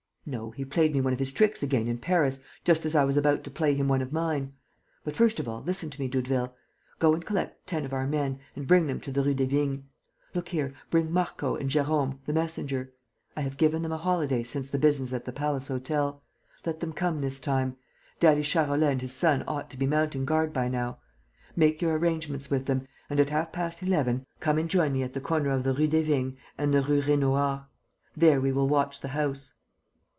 "No, 0.23 0.51
he 0.51 0.65
played 0.65 0.93
me 0.93 1.01
one 1.01 1.13
of 1.13 1.19
his 1.19 1.31
tricks 1.31 1.63
again 1.63 1.87
in 1.87 1.97
Paris, 1.97 2.41
just 2.63 2.85
as 2.85 2.93
I 2.95 3.03
was 3.05 3.17
about 3.17 3.43
to 3.43 3.49
play 3.49 3.73
him 3.73 3.87
one 3.87 4.03
of 4.03 4.13
mine. 4.13 4.53
But, 5.03 5.15
first 5.15 5.39
of 5.39 5.49
all, 5.49 5.63
listen 5.63 5.89
to 5.89 5.99
me, 5.99 6.07
Doudeville. 6.07 6.53
Go 6.99 7.15
and 7.15 7.25
collect 7.25 7.65
ten 7.65 7.85
of 7.85 7.91
our 7.91 8.05
men 8.05 8.39
and 8.55 8.67
bring 8.67 8.85
them 8.85 8.99
to 9.01 9.11
the 9.11 9.23
Rue 9.23 9.33
des 9.33 9.47
Vignes. 9.47 9.83
Look 10.35 10.49
here, 10.49 10.75
bring 10.91 11.11
Marco 11.11 11.55
and 11.55 11.71
Jérôme, 11.71 12.19
the 12.27 12.33
messenger. 12.33 12.93
I 13.35 13.41
have 13.41 13.57
given 13.57 13.81
them 13.81 13.91
a 13.91 13.97
holiday 13.97 14.43
since 14.43 14.69
the 14.69 14.77
business 14.77 15.11
at 15.11 15.25
the 15.25 15.31
Palace 15.31 15.69
Hotel: 15.69 16.21
let 16.67 16.81
them 16.81 16.93
come 16.93 17.19
this 17.19 17.39
time. 17.39 17.77
Daddy 18.19 18.43
Charolais 18.43 18.91
and 18.91 19.01
his 19.01 19.15
son 19.15 19.43
ought 19.47 19.71
to 19.71 19.77
be 19.77 19.87
mounting 19.87 20.23
guard 20.25 20.53
by 20.53 20.67
now. 20.67 20.99
Make 21.55 21.81
your 21.81 21.97
arrangements 21.97 22.47
with 22.47 22.67
them, 22.67 22.87
and 23.09 23.19
at 23.19 23.31
half 23.31 23.51
past 23.51 23.81
eleven, 23.81 24.27
come 24.39 24.59
and 24.59 24.69
join 24.69 24.93
me 24.93 25.01
at 25.01 25.13
the 25.15 25.19
corner 25.19 25.49
of 25.49 25.63
the 25.63 25.73
Rue 25.73 25.87
des 25.87 26.03
Vignes 26.03 26.35
and 26.59 26.75
the 26.75 26.83
Rue 26.83 27.01
Raynouard. 27.01 27.61
From 27.61 27.65
there 28.15 28.39
we 28.39 28.51
will 28.51 28.67
watch 28.67 28.99
the 28.99 29.09
house." 29.09 29.55